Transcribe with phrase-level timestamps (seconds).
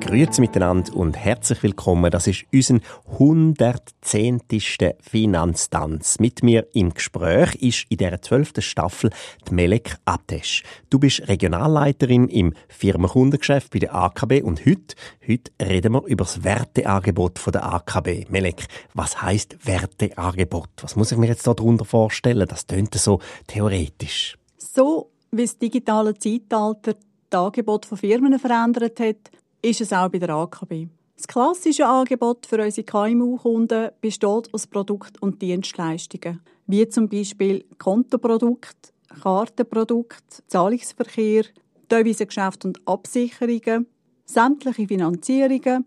[0.00, 2.10] Grüezi miteinander und herzlich willkommen.
[2.10, 2.80] Das ist unser
[3.12, 4.40] 110.
[4.98, 6.18] Finanztanz.
[6.18, 8.54] Mit mir im Gespräch ist in der 12.
[8.60, 9.10] Staffel
[9.48, 10.64] die Melek Atesh.
[10.88, 14.96] Du bist Regionalleiterin im Firmenkundengeschäft bei der AKB und heute,
[15.28, 18.26] heute reden wir über das Werteangebot der AKB.
[18.30, 20.70] Melek, was heißt Werteangebot?
[20.80, 22.48] Was muss ich mir jetzt darunter vorstellen?
[22.48, 24.38] Das tönt so theoretisch.
[24.56, 26.94] So wie das digitale Zeitalter
[27.28, 29.30] das Angebot von Firmen verändert hat,
[29.62, 30.88] ist es auch bei der AKB.
[31.16, 38.94] Das klassische Angebot für unsere KMU-Kunden besteht aus Produkt- und Dienstleistungen, wie zum Beispiel Kontoprodukt,
[39.22, 41.44] Kartenprodukt, Zahlungsverkehr,
[41.90, 43.86] Devisengeschäfte und Absicherungen,
[44.24, 45.84] sämtliche Finanzierungen,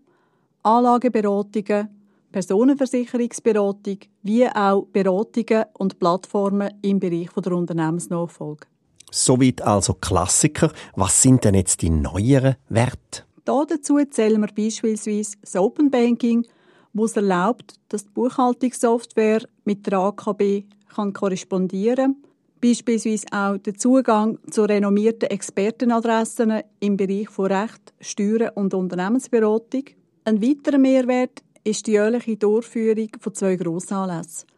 [0.62, 1.88] Anlageberatungen,
[2.30, 8.66] Personenversicherungsberatung, wie auch Beratungen und Plattformen im Bereich der Unternehmensnachfolge.
[9.10, 10.72] Soweit also Klassiker.
[10.96, 13.24] Was sind denn jetzt die neueren Werte?
[13.44, 16.46] Dazu zählen wir beispielsweise das Open Banking,
[16.94, 20.64] wo es erlaubt, dass die Buchhaltungssoftware mit der AKB
[20.94, 22.16] kann korrespondieren kann.
[22.62, 29.84] Beispielsweise auch der Zugang zu renommierten Expertenadressen im Bereich von Recht, Steuern und Unternehmensberatung.
[30.24, 34.48] Ein weiterer Mehrwert ist die jährliche Durchführung von zwei Grossanlässen.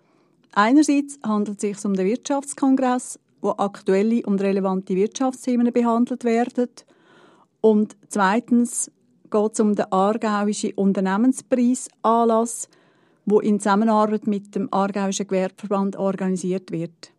[0.52, 6.68] Einerseits handelt es sich um den Wirtschaftskongress, wo aktuelle und relevante Wirtschaftsthemen behandelt werden–
[7.60, 8.90] und zweitens
[9.30, 12.68] geht es um den Aargauischen Unternehmenspreisanlass,
[13.24, 17.12] wo in Zusammenarbeit mit dem Aargauischen Gewerbeverband organisiert wird.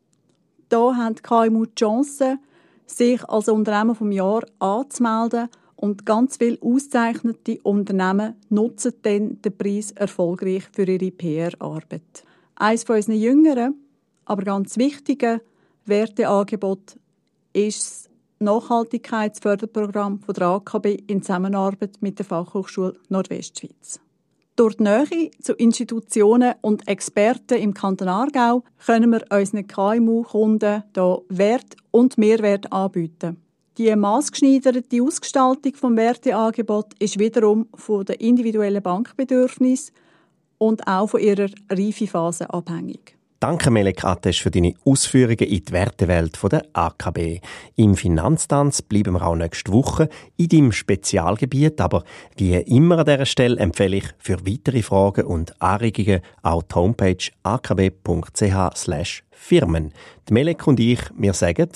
[0.70, 2.38] Da haben die KMU die Chance,
[2.86, 9.92] sich als Unternehmen vom Jahr anzumelden und ganz viele ausgezeichnete Unternehmen nutzen dann den Preis
[9.92, 12.24] erfolgreich für ihre PR-Arbeit.
[12.56, 13.76] Eines von unseren jüngeren,
[14.26, 15.42] aber ganz wichtigen
[15.86, 17.00] Werteangeboten
[17.54, 18.07] ist
[18.40, 24.00] Nachhaltigkeitsförderprogramm von der AKB in Zusammenarbeit mit der Fachhochschule Nordwestschweiz.
[24.56, 31.22] Durch die Nähe zu Institutionen und Experten im Kanton Aargau können wir unseren KMU-Kunden hier
[31.30, 33.38] Wert und Mehrwert anbieten.
[33.78, 39.94] Die maßgeschneiderte Ausgestaltung des Werteangebots ist wiederum von den individuellen Bankbedürfnissen
[40.58, 43.17] und auch von ihrer Reifephase abhängig.
[43.40, 47.40] Danke, Melek Atesh, für deine Ausführungen in die Wertewelt der AKB.
[47.76, 52.04] Im Finanztanz bleiben wir auch nächste Woche in deinem Spezialgebiet, aber
[52.36, 57.30] wie immer an dieser Stelle empfehle ich für weitere Fragen und Anregungen auch die Homepage
[57.44, 59.94] akb.ch Firmen.
[60.28, 61.70] Die Melek und ich, wir sagen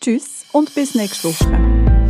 [0.00, 2.01] Tschüss und bis nächste Woche.